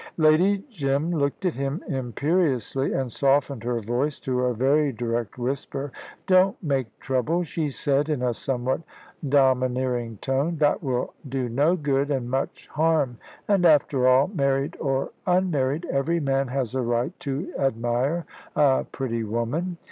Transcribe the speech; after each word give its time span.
Lady 0.17 0.63
Jim 0.71 1.11
looked 1.11 1.45
at 1.45 1.53
him 1.53 1.79
imperiously, 1.87 2.91
and 2.91 3.11
softened 3.11 3.63
her 3.63 3.79
voice 3.79 4.19
to 4.19 4.45
a 4.45 4.51
very 4.55 4.91
direct 4.91 5.37
whisper. 5.37 5.91
"Don't 6.25 6.57
make 6.63 6.97
trouble," 6.99 7.43
she 7.43 7.69
said, 7.69 8.09
in 8.09 8.23
a 8.23 8.33
somewhat 8.33 8.81
domineering 9.29 10.17
tone; 10.19 10.57
"that 10.57 10.81
will 10.81 11.13
do 11.29 11.47
no 11.49 11.75
good 11.75 12.09
and 12.09 12.31
much 12.31 12.67
harm. 12.69 13.19
And 13.47 13.63
after 13.63 14.07
all, 14.07 14.27
married 14.29 14.75
or 14.79 15.11
unmarried, 15.27 15.85
every 15.91 16.19
man 16.19 16.47
has 16.47 16.73
a 16.73 16.81
right 16.81 17.13
to 17.19 17.53
admire 17.59 18.25
a 18.55 18.87
pretty 18.91 19.23
woman." 19.23 19.77